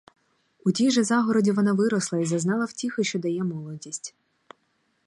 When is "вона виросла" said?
1.51-2.19